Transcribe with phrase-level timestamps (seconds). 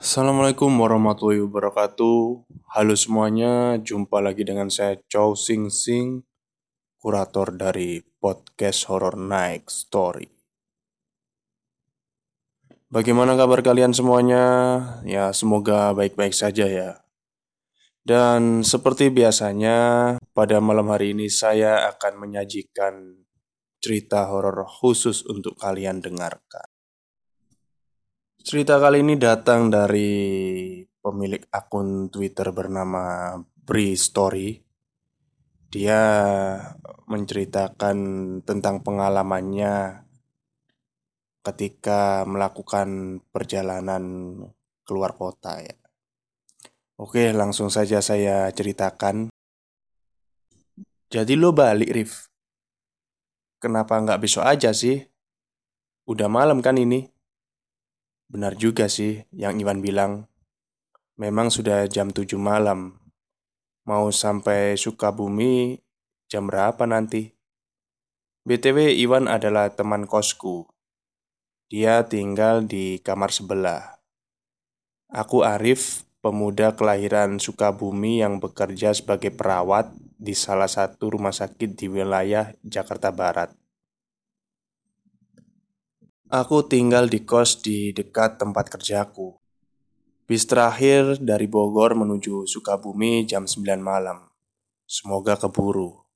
[0.00, 2.48] Assalamualaikum warahmatullahi wabarakatuh.
[2.72, 6.24] Halo semuanya, jumpa lagi dengan saya Chow Sing Sing,
[6.96, 10.24] kurator dari podcast Horror Night Story.
[12.88, 14.44] Bagaimana kabar kalian semuanya?
[15.04, 17.04] Ya, semoga baik-baik saja ya.
[18.00, 23.20] Dan seperti biasanya, pada malam hari ini saya akan menyajikan
[23.84, 26.69] cerita horor khusus untuk kalian dengarkan.
[28.40, 34.56] Cerita kali ini datang dari pemilik akun Twitter bernama Bri Story.
[35.68, 36.00] Dia
[37.04, 37.96] menceritakan
[38.48, 40.08] tentang pengalamannya
[41.44, 44.04] ketika melakukan perjalanan
[44.88, 45.76] keluar kota ya.
[46.96, 49.28] Oke, langsung saja saya ceritakan.
[51.12, 52.32] Jadi lo balik, Rif.
[53.60, 54.96] Kenapa nggak besok aja sih?
[56.08, 57.19] Udah malam kan ini?
[58.30, 60.30] Benar juga sih yang Iwan bilang.
[61.18, 62.94] Memang sudah jam 7 malam.
[63.82, 65.82] Mau sampai Sukabumi
[66.30, 67.34] jam berapa nanti?
[68.46, 70.70] BTW Iwan adalah teman kosku.
[71.66, 73.98] Dia tinggal di kamar sebelah.
[75.10, 81.90] Aku Arif, pemuda kelahiran Sukabumi yang bekerja sebagai perawat di salah satu rumah sakit di
[81.90, 83.59] wilayah Jakarta Barat.
[86.30, 89.34] Aku tinggal di kos di dekat tempat kerjaku.
[90.30, 94.30] Bis terakhir dari Bogor menuju Sukabumi jam 9 malam.
[94.86, 96.06] Semoga keburu.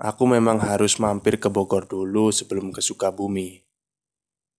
[0.00, 3.60] Aku memang harus mampir ke Bogor dulu sebelum ke Sukabumi.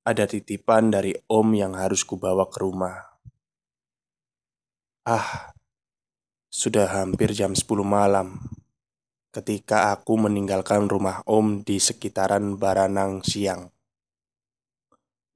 [0.05, 3.01] Ada titipan dari om yang harus kubawa ke rumah.
[5.09, 5.57] Ah,
[6.53, 8.45] sudah hampir jam 10 malam
[9.33, 13.73] ketika aku meninggalkan rumah om di sekitaran Baranang siang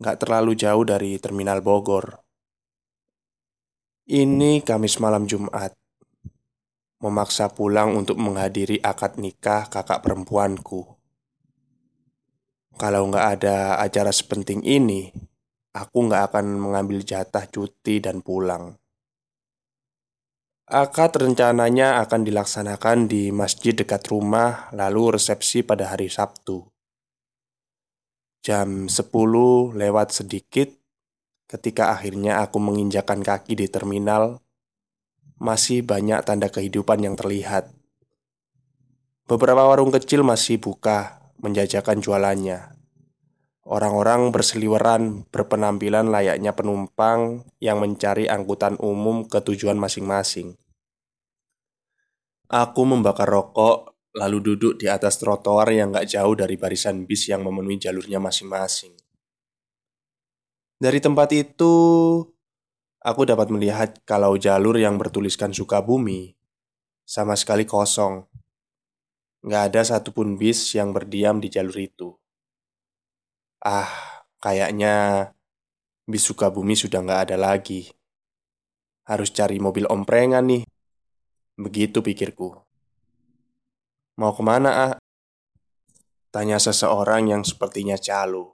[0.01, 2.25] nggak terlalu jauh dari terminal Bogor.
[4.09, 5.77] Ini Kamis malam Jumat.
[7.05, 10.97] Memaksa pulang untuk menghadiri akad nikah kakak perempuanku.
[12.81, 15.13] Kalau nggak ada acara sepenting ini,
[15.77, 18.73] aku nggak akan mengambil jatah cuti dan pulang.
[20.65, 26.70] Akad rencananya akan dilaksanakan di masjid dekat rumah, lalu resepsi pada hari Sabtu.
[28.41, 29.13] Jam 10
[29.77, 30.73] lewat sedikit
[31.45, 34.41] ketika akhirnya aku menginjakan kaki di terminal,
[35.37, 37.69] masih banyak tanda kehidupan yang terlihat.
[39.29, 42.73] Beberapa warung kecil masih buka, menjajakan jualannya.
[43.61, 50.57] Orang-orang berseliweran, berpenampilan layaknya penumpang yang mencari angkutan umum ke tujuan masing-masing.
[52.49, 57.47] Aku membakar rokok lalu duduk di atas trotoar yang gak jauh dari barisan bis yang
[57.47, 58.91] memenuhi jalurnya masing-masing.
[60.81, 61.73] Dari tempat itu,
[62.99, 66.35] aku dapat melihat kalau jalur yang bertuliskan Sukabumi
[67.07, 68.27] sama sekali kosong.
[69.45, 72.09] Gak ada satupun bis yang berdiam di jalur itu.
[73.61, 73.89] Ah,
[74.41, 75.29] kayaknya
[76.09, 77.93] bis Sukabumi sudah gak ada lagi.
[79.05, 80.63] Harus cari mobil omprengan nih.
[81.61, 82.70] Begitu pikirku.
[84.21, 84.93] Mau ke mana, ah?
[86.29, 88.53] Tanya seseorang yang sepertinya calo.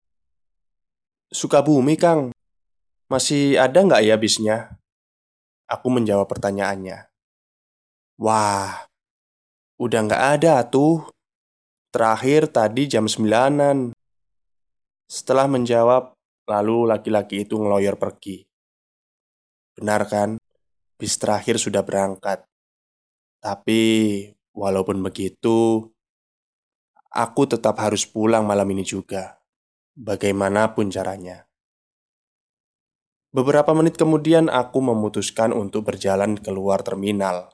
[1.28, 2.32] Sukabumi, Kang.
[3.12, 4.80] Masih ada nggak ya bisnya?
[5.68, 7.12] Aku menjawab pertanyaannya.
[8.16, 8.88] Wah,
[9.76, 11.04] udah nggak ada tuh.
[11.92, 13.92] Terakhir tadi jam sembilanan.
[15.12, 16.16] Setelah menjawab,
[16.48, 18.40] lalu laki-laki itu ngeloyor pergi.
[19.76, 20.40] Benar kan?
[20.96, 22.48] Bis terakhir sudah berangkat.
[23.44, 23.84] Tapi
[24.58, 25.86] Walaupun begitu,
[27.14, 29.38] aku tetap harus pulang malam ini juga,
[29.94, 31.46] bagaimanapun caranya.
[33.30, 37.54] Beberapa menit kemudian, aku memutuskan untuk berjalan keluar terminal,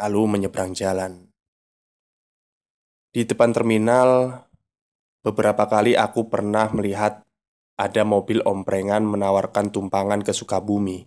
[0.00, 1.28] lalu menyeberang jalan.
[3.12, 4.40] Di depan terminal,
[5.20, 7.20] beberapa kali aku pernah melihat
[7.76, 11.04] ada mobil omprengan menawarkan tumpangan ke Sukabumi.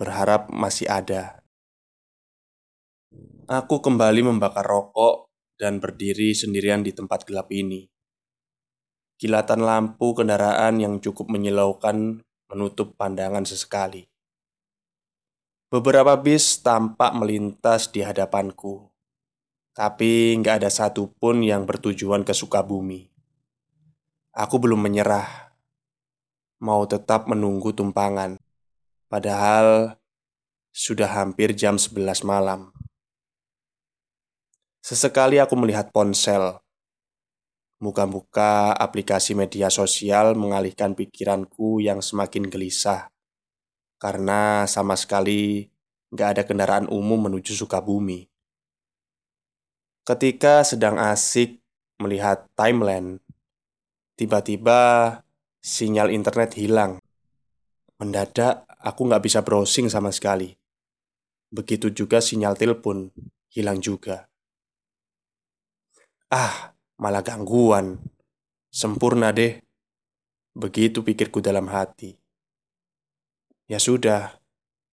[0.00, 1.39] Berharap masih ada.
[3.50, 5.26] Aku kembali membakar rokok
[5.58, 7.82] dan berdiri sendirian di tempat gelap ini.
[9.18, 14.06] Kilatan lampu kendaraan yang cukup menyilaukan menutup pandangan sesekali.
[15.66, 18.86] Beberapa bis tampak melintas di hadapanku,
[19.74, 23.10] tapi nggak ada satupun yang bertujuan ke Sukabumi.
[24.30, 25.26] Aku belum menyerah,
[26.62, 28.38] mau tetap menunggu tumpangan,
[29.10, 29.98] padahal
[30.70, 32.79] sudah hampir jam 11 malam.
[34.90, 36.58] Sesekali aku melihat ponsel.
[37.78, 43.06] Muka-muka aplikasi media sosial mengalihkan pikiranku yang semakin gelisah
[44.02, 45.70] karena sama sekali
[46.10, 48.26] nggak ada kendaraan umum menuju Sukabumi.
[50.02, 51.62] Ketika sedang asik
[52.02, 53.22] melihat timeline,
[54.18, 55.22] tiba-tiba
[55.62, 56.98] sinyal internet hilang.
[58.02, 60.50] Mendadak aku nggak bisa browsing sama sekali.
[61.46, 63.14] Begitu juga sinyal telepon
[63.54, 64.29] hilang juga.
[66.30, 67.98] Ah, malah gangguan.
[68.70, 69.58] Sempurna deh.
[70.54, 72.14] Begitu pikirku dalam hati.
[73.66, 74.38] Ya sudah,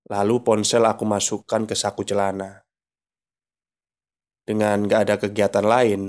[0.09, 2.65] lalu ponsel aku masukkan ke saku celana.
[4.49, 6.01] Dengan gak ada kegiatan lain,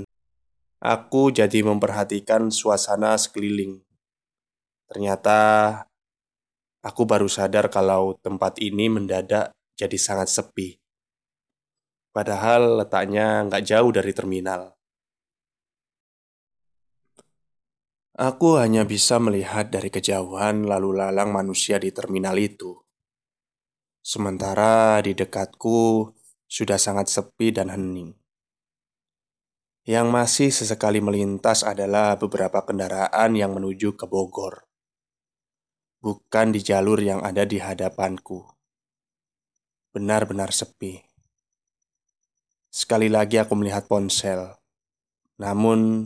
[0.81, 3.85] aku jadi memperhatikan suasana sekeliling.
[4.89, 5.37] Ternyata
[6.81, 10.81] aku baru sadar kalau tempat ini mendadak jadi sangat sepi.
[12.09, 14.78] Padahal letaknya nggak jauh dari terminal.
[18.19, 22.75] Aku hanya bisa melihat dari kejauhan lalu lalang manusia di terminal itu.
[24.03, 26.11] Sementara di dekatku
[26.43, 28.11] sudah sangat sepi dan hening.
[29.87, 34.67] Yang masih sesekali melintas adalah beberapa kendaraan yang menuju ke Bogor.
[36.03, 38.43] Bukan di jalur yang ada di hadapanku.
[39.95, 40.99] Benar-benar sepi.
[42.67, 44.59] Sekali lagi aku melihat ponsel.
[45.39, 46.03] Namun,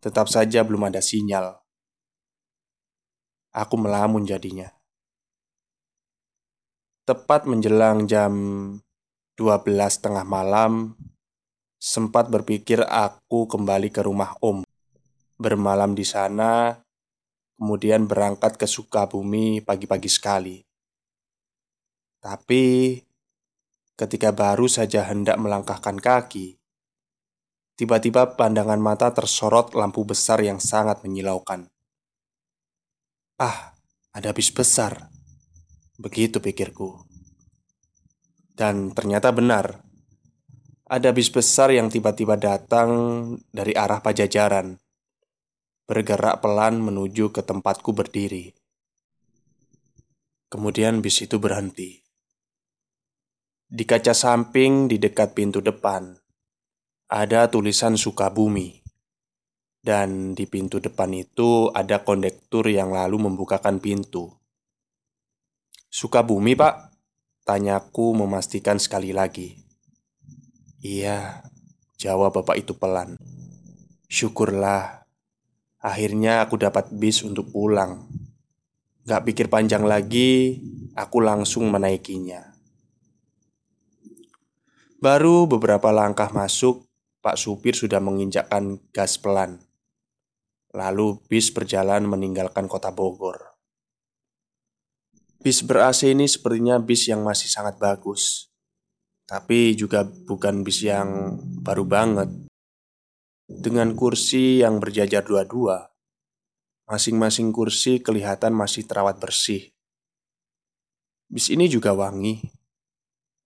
[0.00, 1.60] Tetap saja belum ada sinyal.
[3.52, 4.72] Aku melamun jadinya.
[7.04, 8.32] Tepat menjelang jam
[9.36, 9.64] 12
[10.00, 10.96] tengah malam,
[11.80, 14.68] sempat berpikir aku kembali ke rumah Om.
[15.40, 16.76] Bermalam di sana,
[17.56, 20.56] kemudian berangkat ke Sukabumi pagi-pagi sekali.
[22.20, 22.96] Tapi
[23.96, 26.59] ketika baru saja hendak melangkahkan kaki,
[27.80, 31.64] Tiba-tiba pandangan mata tersorot lampu besar yang sangat menyilaukan.
[33.40, 33.72] Ah,
[34.12, 35.08] ada bis besar.
[35.96, 37.00] Begitu pikirku.
[38.52, 39.80] Dan ternyata benar.
[40.92, 42.90] Ada bis besar yang tiba-tiba datang
[43.48, 44.76] dari arah Pajajaran.
[45.88, 48.52] Bergerak pelan menuju ke tempatku berdiri.
[50.52, 51.96] Kemudian bis itu berhenti.
[53.64, 56.19] Di kaca samping di dekat pintu depan,
[57.10, 58.78] ada tulisan Sukabumi.
[59.82, 64.30] Dan di pintu depan itu ada kondektur yang lalu membukakan pintu.
[65.90, 66.94] Sukabumi, Pak?
[67.42, 69.58] Tanyaku memastikan sekali lagi.
[70.78, 71.42] Iya,
[71.98, 73.18] jawab bapak itu pelan.
[74.06, 75.02] Syukurlah,
[75.82, 78.06] akhirnya aku dapat bis untuk pulang.
[79.02, 80.62] Gak pikir panjang lagi,
[80.94, 82.54] aku langsung menaikinya.
[85.00, 86.89] Baru beberapa langkah masuk,
[87.20, 89.60] Pak supir sudah menginjakkan gas pelan.
[90.72, 93.60] Lalu bis berjalan meninggalkan kota Bogor.
[95.40, 98.48] Bis ber-AC ini sepertinya bis yang masih sangat bagus.
[99.28, 102.28] Tapi juga bukan bis yang baru banget.
[103.48, 105.92] Dengan kursi yang berjajar dua-dua,
[106.88, 109.70] masing-masing kursi kelihatan masih terawat bersih.
[111.30, 112.40] Bis ini juga wangi.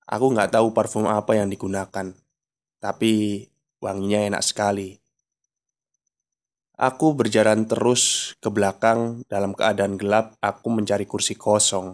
[0.05, 2.13] Aku nggak tahu parfum apa yang digunakan,
[2.77, 3.13] tapi
[3.85, 4.97] Wanginya enak sekali.
[6.81, 10.41] Aku berjalan terus ke belakang dalam keadaan gelap.
[10.41, 11.93] Aku mencari kursi kosong.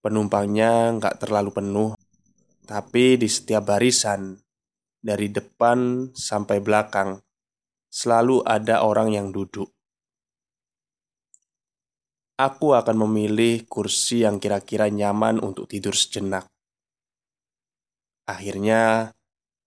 [0.00, 1.90] Penumpangnya nggak terlalu penuh,
[2.64, 4.32] tapi di setiap barisan,
[4.96, 7.20] dari depan sampai belakang,
[7.92, 9.68] selalu ada orang yang duduk.
[12.40, 16.48] Aku akan memilih kursi yang kira-kira nyaman untuk tidur sejenak.
[18.24, 19.12] Akhirnya,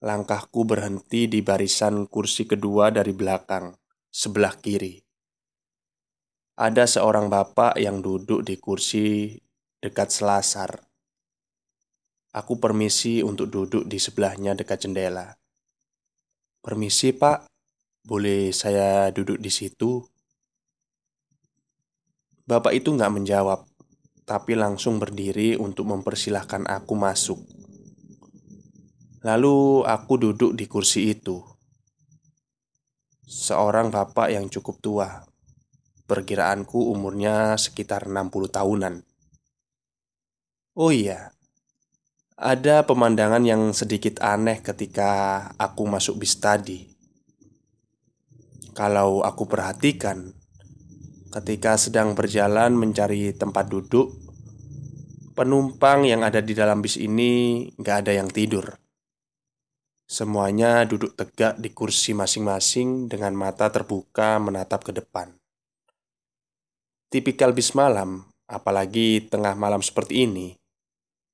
[0.04, 3.72] Langkahku berhenti di barisan kursi kedua dari belakang,
[4.12, 5.00] sebelah kiri.
[6.60, 9.40] Ada seorang bapak yang duduk di kursi
[9.80, 10.76] dekat selasar.
[12.36, 15.40] Aku permisi untuk duduk di sebelahnya dekat jendela.
[16.60, 17.48] Permisi, Pak.
[18.04, 20.04] Boleh saya duduk di situ?
[22.44, 23.64] Bapak itu nggak menjawab,
[24.28, 27.53] tapi langsung berdiri untuk mempersilahkan aku masuk.
[29.24, 31.40] Lalu aku duduk di kursi itu.
[33.24, 35.10] Seorang bapak yang cukup tua.
[36.04, 39.00] Perkiraanku umurnya sekitar 60 tahunan.
[40.76, 41.32] Oh iya,
[42.36, 46.92] ada pemandangan yang sedikit aneh ketika aku masuk bis tadi.
[48.76, 50.36] Kalau aku perhatikan,
[51.32, 54.12] ketika sedang berjalan mencari tempat duduk,
[55.32, 58.83] penumpang yang ada di dalam bis ini gak ada yang tidur.
[60.04, 65.32] Semuanya duduk tegak di kursi masing-masing dengan mata terbuka menatap ke depan.
[67.08, 70.60] Tipikal bis malam, apalagi tengah malam seperti ini,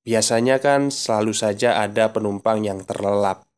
[0.06, 3.50] biasanya kan selalu saja ada penumpang yang terlelap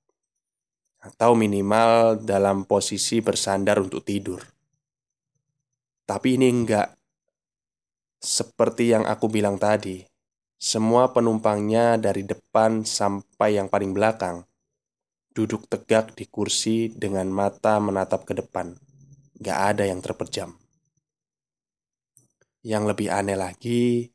[1.01, 4.39] atau minimal dalam posisi bersandar untuk tidur.
[6.07, 6.87] Tapi ini enggak.
[8.21, 10.05] Seperti yang aku bilang tadi,
[10.61, 14.45] semua penumpangnya dari depan sampai yang paling belakang
[15.31, 18.75] duduk tegak di kursi dengan mata menatap ke depan.
[19.39, 20.53] Gak ada yang terpejam.
[22.61, 24.13] Yang lebih aneh lagi,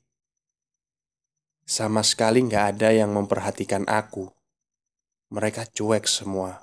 [1.66, 4.30] sama sekali gak ada yang memperhatikan aku.
[5.34, 6.62] Mereka cuek semua.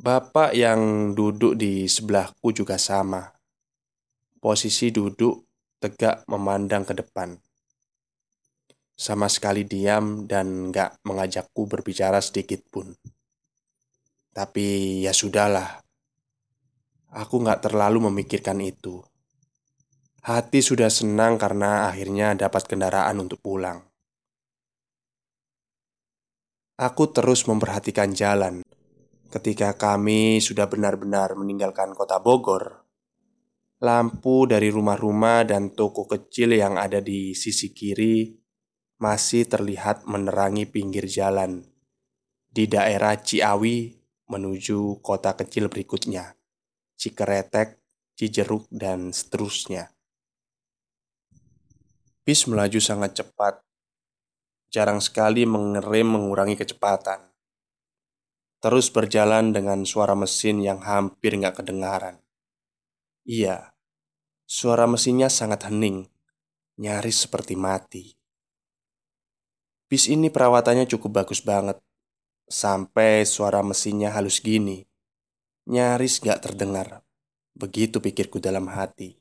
[0.00, 3.36] Bapak yang duduk di sebelahku juga sama.
[4.40, 5.44] Posisi duduk
[5.76, 7.36] tegak memandang ke depan
[9.00, 12.92] sama sekali diam dan gak mengajakku berbicara sedikit pun.
[14.28, 15.80] Tapi ya sudahlah,
[17.16, 19.00] aku gak terlalu memikirkan itu.
[20.20, 23.80] Hati sudah senang karena akhirnya dapat kendaraan untuk pulang.
[26.76, 28.60] Aku terus memperhatikan jalan
[29.32, 32.84] ketika kami sudah benar-benar meninggalkan kota Bogor.
[33.80, 38.39] Lampu dari rumah-rumah dan toko kecil yang ada di sisi kiri
[39.00, 41.64] masih terlihat menerangi pinggir jalan
[42.52, 43.96] di daerah Ciawi
[44.28, 46.36] menuju kota kecil berikutnya,
[47.00, 47.80] Cikeretek,
[48.14, 49.88] Cijeruk, dan seterusnya.
[52.20, 53.64] Bis melaju sangat cepat,
[54.68, 57.24] jarang sekali mengerem mengurangi kecepatan.
[58.60, 62.20] Terus berjalan dengan suara mesin yang hampir nggak kedengaran.
[63.24, 63.72] Iya,
[64.44, 66.04] suara mesinnya sangat hening,
[66.76, 68.19] nyaris seperti mati.
[69.90, 71.82] Bis ini perawatannya cukup bagus banget.
[72.46, 74.86] Sampai suara mesinnya halus gini.
[75.66, 77.02] Nyaris gak terdengar.
[77.58, 79.18] Begitu pikirku dalam hati.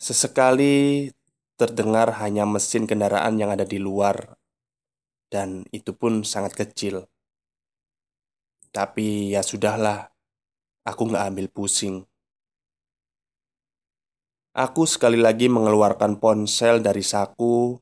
[0.00, 1.12] Sesekali
[1.60, 4.40] terdengar hanya mesin kendaraan yang ada di luar.
[5.28, 7.04] Dan itu pun sangat kecil.
[8.72, 10.08] Tapi ya sudahlah.
[10.88, 12.08] Aku gak ambil pusing.
[14.56, 17.81] Aku sekali lagi mengeluarkan ponsel dari saku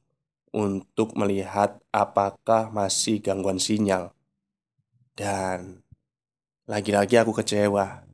[0.50, 4.14] untuk melihat apakah masih gangguan sinyal.
[5.14, 5.82] Dan
[6.66, 8.06] lagi-lagi aku kecewa.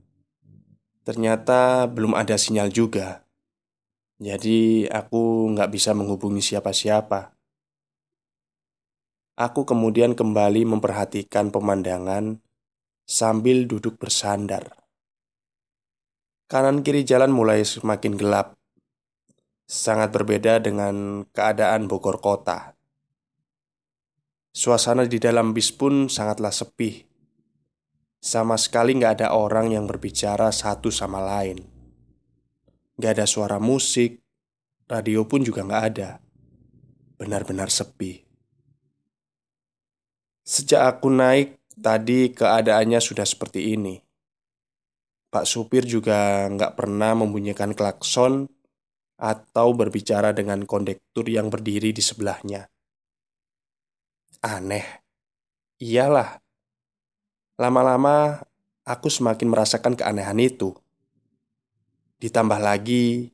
[1.05, 3.25] Ternyata belum ada sinyal juga.
[4.17, 7.37] Jadi aku nggak bisa menghubungi siapa-siapa.
[9.37, 12.41] Aku kemudian kembali memperhatikan pemandangan
[13.05, 14.73] sambil duduk bersandar.
[16.49, 18.56] Kanan kiri jalan mulai semakin gelap
[19.67, 22.79] sangat berbeda dengan keadaan Bogor kota.
[24.55, 27.05] Suasana di dalam bis pun sangatlah sepi.
[28.23, 31.61] Sama sekali nggak ada orang yang berbicara satu sama lain.
[32.97, 34.25] Nggak ada suara musik,
[34.89, 36.11] radio pun juga nggak ada.
[37.21, 38.25] Benar-benar sepi.
[40.47, 44.01] Sejak aku naik, tadi keadaannya sudah seperti ini.
[45.29, 48.49] Pak supir juga nggak pernah membunyikan klakson
[49.17, 52.69] atau berbicara dengan kondektur yang berdiri di sebelahnya.
[54.45, 54.85] Aneh,
[55.81, 56.39] iyalah.
[57.57, 58.45] Lama-lama
[58.85, 60.77] aku semakin merasakan keanehan itu.
[62.21, 63.33] Ditambah lagi,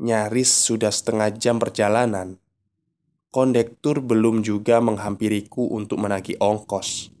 [0.00, 2.40] nyaris sudah setengah jam perjalanan.
[3.28, 7.12] Kondektur belum juga menghampiriku untuk menagih ongkos.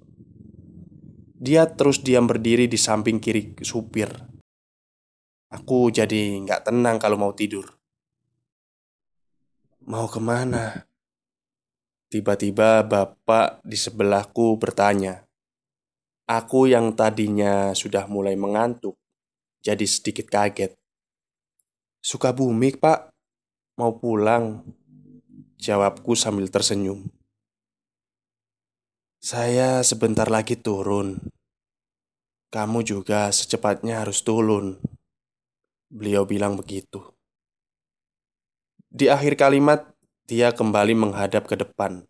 [1.38, 4.10] Dia terus diam berdiri di samping kiri supir.
[5.54, 7.77] Aku jadi nggak tenang kalau mau tidur.
[9.88, 10.84] Mau ke mana?
[12.12, 15.24] Tiba-tiba bapak di sebelahku bertanya.
[16.28, 19.00] Aku yang tadinya sudah mulai mengantuk,
[19.64, 20.76] jadi sedikit kaget.
[22.04, 23.08] Suka bumi, Pak.
[23.80, 24.60] Mau pulang?
[25.56, 27.08] Jawabku sambil tersenyum.
[29.24, 31.16] Saya sebentar lagi turun.
[32.52, 34.76] Kamu juga secepatnya harus turun.
[35.88, 37.17] Beliau bilang begitu.
[38.88, 39.84] Di akhir kalimat,
[40.24, 42.08] dia kembali menghadap ke depan,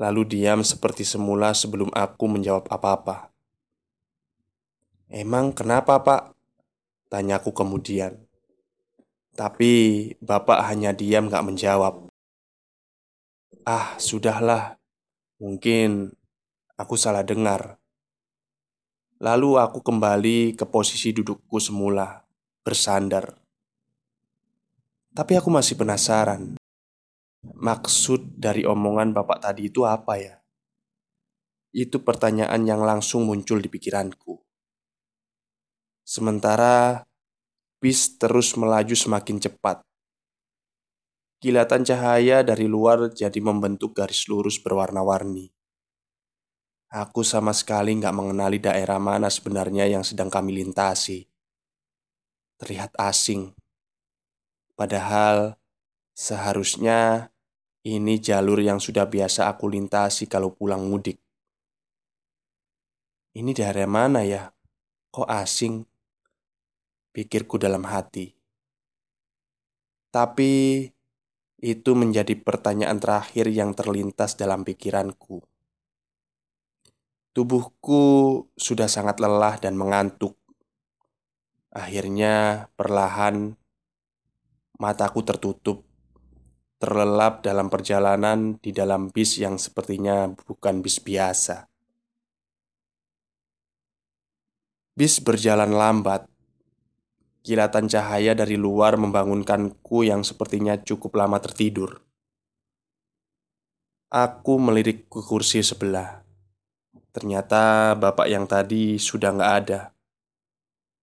[0.00, 3.28] lalu diam seperti semula sebelum aku menjawab apa-apa.
[5.12, 6.32] "Emang kenapa, Pak?"
[7.12, 8.24] tanyaku kemudian.
[9.36, 9.72] Tapi
[10.24, 12.08] bapak hanya diam gak menjawab.
[13.68, 14.80] Ah, sudahlah.
[15.36, 16.08] Mungkin
[16.80, 17.76] aku salah dengar.
[19.20, 22.24] Lalu aku kembali ke posisi dudukku semula,
[22.64, 23.41] bersandar.
[25.12, 26.56] Tapi aku masih penasaran
[27.42, 30.38] Maksud dari omongan bapak tadi itu apa ya?
[31.74, 34.38] Itu pertanyaan yang langsung muncul di pikiranku.
[36.06, 37.02] Sementara
[37.82, 39.82] bis terus melaju semakin cepat.
[41.42, 45.50] Kilatan cahaya dari luar jadi membentuk garis lurus berwarna-warni.
[46.94, 51.26] Aku sama sekali nggak mengenali daerah mana sebenarnya yang sedang kami lintasi.
[52.62, 53.50] Terlihat asing.
[54.72, 55.60] Padahal
[56.16, 57.32] seharusnya
[57.82, 61.18] ini jalur yang sudah biasa aku lintasi kalau pulang mudik.
[63.32, 64.52] Ini daerah mana ya?
[65.10, 65.82] Kok asing?
[67.12, 68.32] Pikirku dalam hati.
[70.12, 70.84] Tapi
[71.62, 75.40] itu menjadi pertanyaan terakhir yang terlintas dalam pikiranku.
[77.32, 78.02] Tubuhku
[78.52, 80.36] sudah sangat lelah dan mengantuk.
[81.72, 83.56] Akhirnya, perlahan
[84.82, 85.86] mataku tertutup,
[86.82, 91.70] terlelap dalam perjalanan di dalam bis yang sepertinya bukan bis biasa.
[94.98, 96.26] Bis berjalan lambat.
[97.46, 102.02] Kilatan cahaya dari luar membangunkanku yang sepertinya cukup lama tertidur.
[104.10, 106.22] Aku melirik ke kursi sebelah.
[107.14, 109.80] Ternyata bapak yang tadi sudah nggak ada.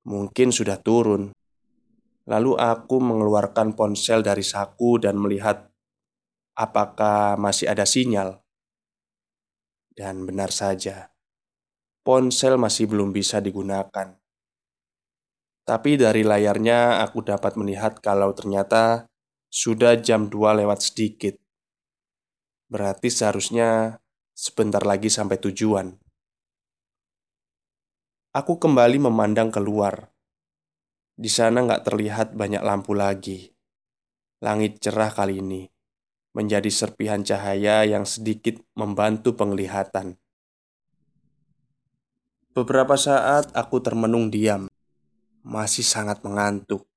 [0.08, 1.32] Mungkin sudah turun.
[2.30, 5.66] Lalu aku mengeluarkan ponsel dari saku dan melihat
[6.54, 8.46] apakah masih ada sinyal.
[9.90, 11.10] Dan benar saja,
[12.06, 14.16] ponsel masih belum bisa digunakan.
[15.66, 19.10] Tapi dari layarnya aku dapat melihat kalau ternyata
[19.50, 21.36] sudah jam 2 lewat sedikit.
[22.70, 23.98] Berarti seharusnya
[24.40, 26.00] Sebentar lagi sampai tujuan.
[28.32, 30.16] Aku kembali memandang keluar.
[31.20, 33.52] Di sana nggak terlihat banyak lampu lagi.
[34.40, 35.68] Langit cerah kali ini
[36.32, 40.16] menjadi serpihan cahaya yang sedikit membantu penglihatan.
[42.56, 44.72] Beberapa saat aku termenung diam,
[45.44, 46.88] masih sangat mengantuk,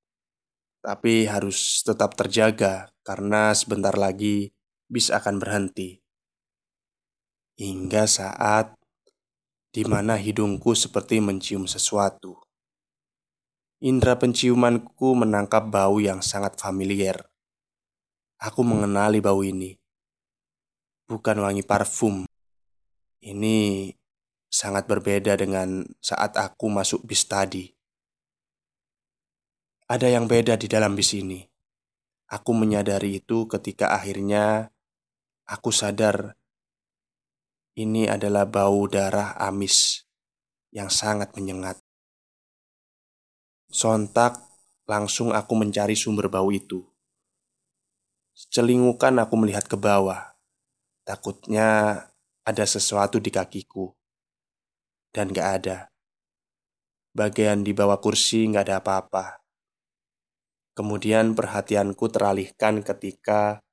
[0.79, 4.55] tapi harus tetap terjaga karena sebentar lagi
[4.87, 6.03] bis akan berhenti
[7.63, 8.75] hingga saat
[9.73, 12.52] di mana hidungku seperti mencium sesuatu.
[13.83, 17.19] Indra penciumanku menangkap bau yang sangat familiar.
[18.39, 19.75] Aku mengenali bau ini.
[21.11, 22.23] Bukan wangi parfum.
[23.19, 23.91] Ini
[24.47, 27.75] sangat berbeda dengan saat aku masuk bis tadi.
[29.91, 31.43] Ada yang beda di dalam bis ini.
[32.31, 34.71] Aku menyadari itu ketika akhirnya
[35.43, 36.39] aku sadar
[37.75, 40.07] ini adalah bau darah amis
[40.71, 41.83] yang sangat menyengat.
[43.73, 44.37] Sontak,
[44.85, 46.85] langsung aku mencari sumber bau itu.
[48.53, 50.37] Celingukan aku melihat ke bawah.
[51.09, 51.97] Takutnya
[52.45, 53.97] ada sesuatu di kakiku.
[55.09, 55.89] Dan gak ada.
[57.17, 59.41] Bagian di bawah kursi gak ada apa-apa.
[60.77, 63.65] Kemudian perhatianku teralihkan ketika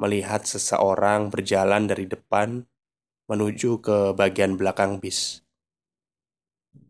[0.00, 2.64] melihat seseorang berjalan dari depan
[3.28, 5.44] menuju ke bagian belakang bis.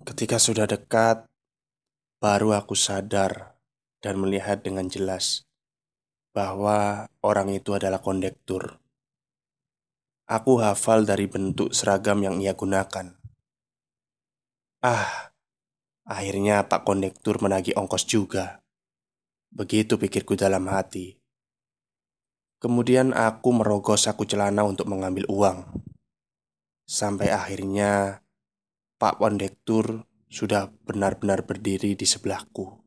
[0.07, 1.27] Ketika sudah dekat,
[2.23, 3.59] baru aku sadar
[3.99, 5.43] dan melihat dengan jelas
[6.31, 8.79] bahwa orang itu adalah kondektur.
[10.31, 13.19] Aku hafal dari bentuk seragam yang ia gunakan.
[14.87, 15.35] Ah,
[16.07, 18.63] akhirnya Pak Kondektur menagih ongkos juga.
[19.51, 21.19] Begitu pikirku dalam hati.
[22.63, 25.67] Kemudian aku merogoh saku celana untuk mengambil uang.
[26.87, 28.23] Sampai akhirnya
[29.03, 32.81] Pak Kondektur sudah benar-benar berdiri di sebelahku.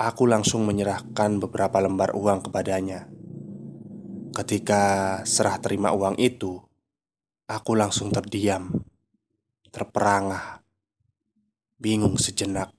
[0.00, 3.04] Aku langsung menyerahkan beberapa lembar uang kepadanya.
[4.32, 6.56] Ketika serah terima uang itu,
[7.44, 8.72] aku langsung terdiam,
[9.68, 10.64] terperangah,
[11.76, 12.72] bingung sejenak,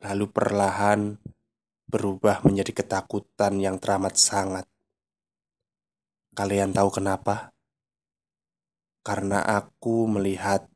[0.00, 1.20] lalu perlahan
[1.84, 4.64] berubah menjadi ketakutan yang teramat sangat.
[6.32, 7.56] Kalian tahu kenapa?
[9.06, 10.66] karena aku melihat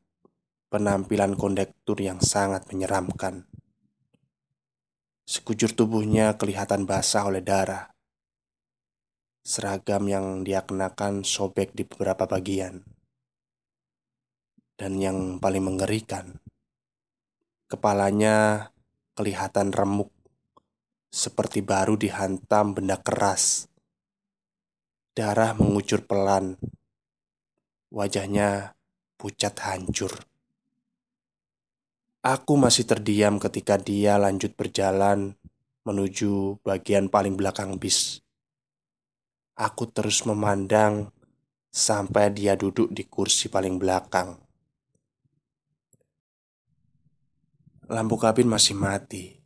[0.71, 3.43] penampilan kondektur yang sangat menyeramkan.
[5.27, 7.91] Sekujur tubuhnya kelihatan basah oleh darah.
[9.43, 12.87] Seragam yang dia kenakan sobek di beberapa bagian.
[14.79, 16.39] Dan yang paling mengerikan,
[17.67, 18.71] kepalanya
[19.13, 20.09] kelihatan remuk
[21.11, 23.67] seperti baru dihantam benda keras.
[25.11, 26.55] Darah mengucur pelan
[27.91, 28.71] Wajahnya
[29.19, 30.30] pucat hancur.
[32.21, 35.33] Aku masih terdiam ketika dia lanjut berjalan
[35.81, 38.21] menuju bagian paling belakang bis.
[39.57, 41.09] Aku terus memandang
[41.73, 44.37] sampai dia duduk di kursi paling belakang.
[47.89, 49.41] Lampu kabin masih mati,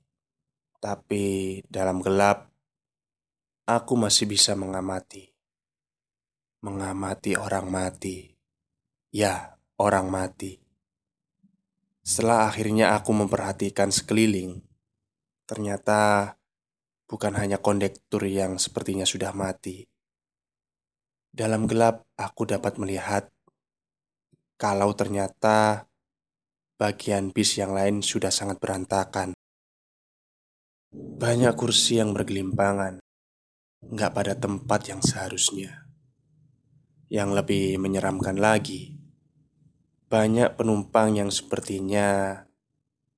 [0.84, 2.52] tapi dalam gelap
[3.64, 5.32] aku masih bisa mengamati.
[6.60, 8.36] Mengamati orang mati.
[9.16, 10.65] Ya, orang mati.
[12.06, 14.62] Setelah akhirnya aku memperhatikan sekeliling,
[15.50, 16.38] ternyata
[17.10, 19.90] bukan hanya kondektur yang sepertinya sudah mati.
[21.34, 23.34] Dalam gelap, aku dapat melihat
[24.54, 25.90] kalau ternyata
[26.78, 29.34] bagian bis yang lain sudah sangat berantakan.
[30.94, 33.02] Banyak kursi yang bergelimpangan,
[33.82, 35.90] nggak pada tempat yang seharusnya.
[37.10, 38.95] Yang lebih menyeramkan lagi,
[40.06, 42.38] banyak penumpang yang sepertinya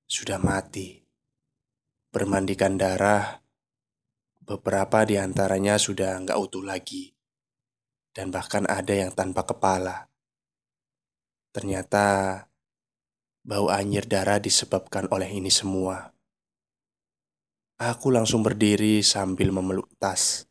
[0.07, 1.03] sudah mati.
[2.07, 3.43] Bermandikan darah,
[4.39, 7.11] beberapa di antaranya sudah nggak utuh lagi.
[8.15, 10.07] Dan bahkan ada yang tanpa kepala.
[11.51, 12.41] Ternyata
[13.43, 16.15] bau anyir darah disebabkan oleh ini semua.
[17.77, 20.49] Aku langsung berdiri sambil memeluk tas.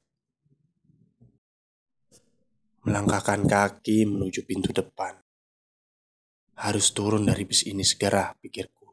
[2.86, 5.25] Melangkahkan kaki menuju pintu depan.
[6.56, 8.88] Harus turun dari bis ini segera, pikirku.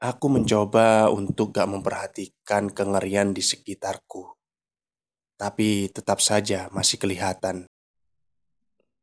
[0.00, 4.32] Aku mencoba untuk gak memperhatikan kengerian di sekitarku.
[5.36, 7.68] Tapi tetap saja masih kelihatan.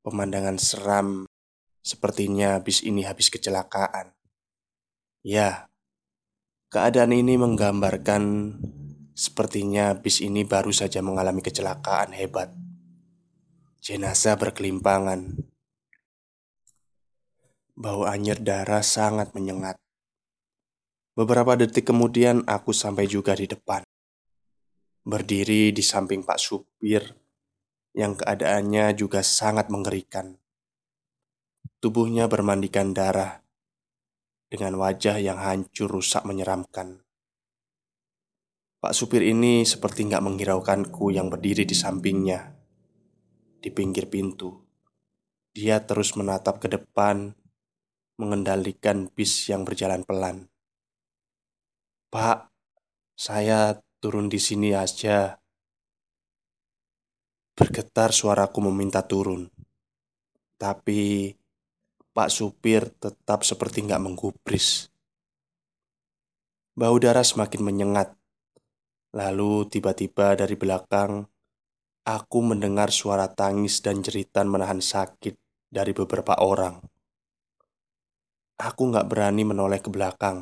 [0.02, 1.30] Pemandangan seram
[1.86, 4.18] sepertinya bis ini habis kecelakaan.
[5.22, 5.70] Ya,
[6.74, 8.24] keadaan ini menggambarkan
[9.14, 12.54] sepertinya bis ini baru saja mengalami kecelakaan hebat.
[13.82, 15.38] Jenazah berkelimpangan,
[17.78, 19.78] Bau anyir darah sangat menyengat.
[21.14, 23.86] Beberapa detik kemudian aku sampai juga di depan.
[25.06, 27.06] Berdiri di samping Pak Supir
[27.94, 30.42] yang keadaannya juga sangat mengerikan.
[31.78, 33.46] Tubuhnya bermandikan darah
[34.50, 37.06] dengan wajah yang hancur rusak menyeramkan.
[38.82, 42.58] Pak supir ini seperti nggak menghiraukanku yang berdiri di sampingnya.
[43.62, 44.66] Di pinggir pintu,
[45.54, 47.38] dia terus menatap ke depan
[48.18, 50.50] mengendalikan bis yang berjalan pelan.
[52.10, 52.50] "Pak,
[53.14, 55.38] saya turun di sini aja."
[57.58, 59.50] Bergetar suaraku meminta turun.
[60.58, 61.34] Tapi
[62.18, 64.90] Pak supir tetap seperti nggak menggubris.
[66.78, 68.18] Bau darah semakin menyengat.
[69.14, 71.26] Lalu tiba-tiba dari belakang,
[72.06, 75.38] aku mendengar suara tangis dan jeritan menahan sakit
[75.70, 76.97] dari beberapa orang.
[78.58, 80.42] Aku nggak berani menoleh ke belakang.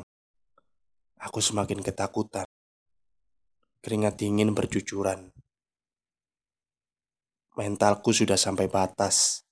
[1.20, 2.48] Aku semakin ketakutan.
[3.84, 5.28] Keringat dingin bercucuran.
[7.60, 9.44] Mentalku sudah sampai batas.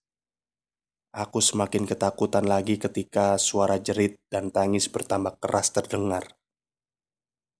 [1.12, 6.32] Aku semakin ketakutan lagi ketika suara jerit dan tangis bertambah keras terdengar.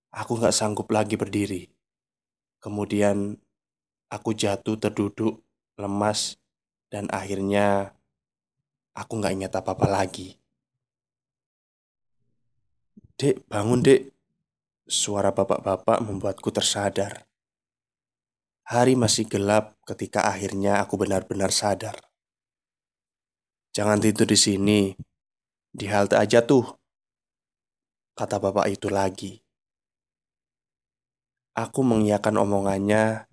[0.09, 1.69] Aku nggak sanggup lagi berdiri.
[2.57, 3.37] Kemudian
[4.09, 5.45] aku jatuh terduduk,
[5.77, 6.41] lemas,
[6.89, 7.93] dan akhirnya
[8.97, 10.41] aku nggak ingat apa-apa lagi.
[13.15, 14.11] Dek, bangun dek.
[14.85, 17.25] Suara bapak-bapak membuatku tersadar.
[18.67, 21.95] Hari masih gelap ketika akhirnya aku benar-benar sadar.
[23.71, 24.81] Jangan tidur di sini.
[25.75, 26.63] Di halte aja tuh
[28.15, 29.43] Kata bapak itu lagi.
[31.55, 33.27] Aku mengiyakan omongannya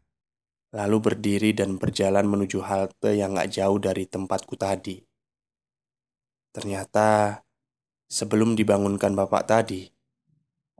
[0.72, 4.96] Lalu berdiri dan berjalan menuju halte yang gak jauh dari tempatku tadi.
[6.48, 7.36] Ternyata
[8.12, 9.88] Sebelum dibangunkan bapak tadi,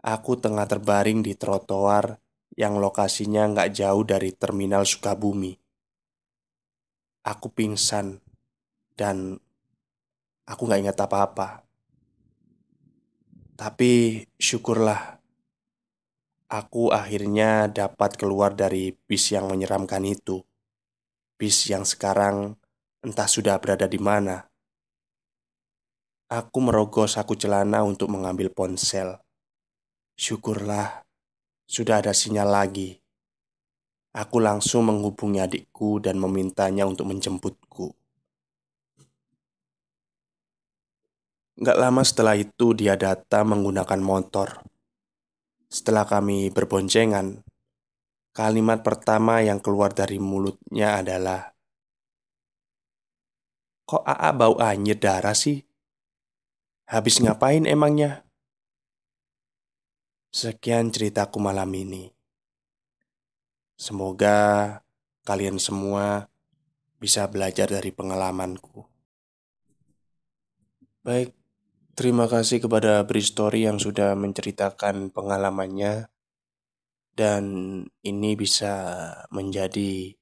[0.05, 2.21] aku tengah terbaring di trotoar
[2.61, 5.57] yang lokasinya nggak jauh dari terminal Sukabumi.
[7.25, 8.21] Aku pingsan
[8.93, 9.41] dan
[10.45, 11.65] aku nggak ingat apa-apa.
[13.57, 15.17] Tapi syukurlah,
[16.53, 20.45] aku akhirnya dapat keluar dari bis yang menyeramkan itu.
[21.41, 22.61] Bis yang sekarang
[23.01, 24.52] entah sudah berada di mana.
[26.33, 29.21] Aku merogoh saku celana untuk mengambil ponsel.
[30.17, 31.05] Syukurlah,
[31.69, 32.97] sudah ada sinyal lagi.
[34.17, 37.93] Aku langsung menghubungi adikku dan memintanya untuk menjemputku.
[41.61, 44.65] Gak lama setelah itu dia datang menggunakan motor.
[45.69, 47.45] Setelah kami berboncengan,
[48.33, 51.53] kalimat pertama yang keluar dari mulutnya adalah
[53.85, 55.72] Kok AA bau anyir darah sih?
[56.93, 58.21] Habis ngapain emangnya?
[60.29, 62.13] Sekian ceritaku malam ini.
[63.81, 64.77] Semoga
[65.25, 66.29] kalian semua
[67.01, 68.85] bisa belajar dari pengalamanku.
[71.01, 71.33] Baik,
[71.97, 76.13] terima kasih kepada Bristory yang sudah menceritakan pengalamannya
[77.17, 77.45] dan
[78.05, 78.77] ini bisa
[79.33, 80.13] menjadi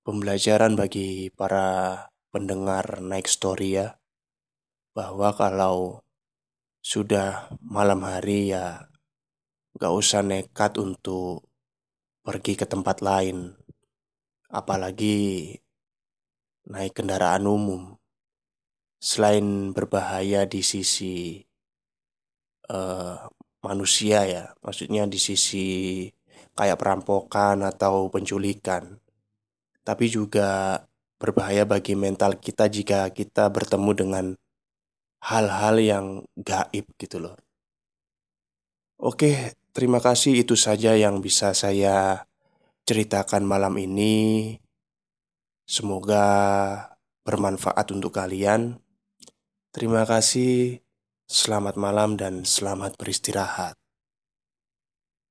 [0.00, 4.00] pembelajaran bagi para pendengar Naik Story ya
[4.94, 6.06] bahwa kalau
[6.78, 8.86] sudah malam hari ya
[9.74, 11.50] gak usah nekat untuk
[12.22, 13.58] pergi ke tempat lain.
[14.54, 15.50] Apalagi
[16.70, 17.98] naik kendaraan umum.
[19.02, 21.42] Selain berbahaya di sisi
[22.70, 23.18] uh,
[23.60, 25.66] manusia ya maksudnya di sisi
[26.54, 29.02] kayak perampokan atau penculikan.
[29.84, 30.80] Tapi juga
[31.18, 34.26] berbahaya bagi mental kita jika kita bertemu dengan
[35.24, 36.06] hal-hal yang
[36.36, 37.36] gaib gitu loh.
[39.00, 42.28] Oke, terima kasih itu saja yang bisa saya
[42.84, 44.56] ceritakan malam ini.
[45.64, 46.24] Semoga
[47.24, 48.76] bermanfaat untuk kalian.
[49.72, 50.84] Terima kasih,
[51.24, 53.83] selamat malam, dan selamat beristirahat.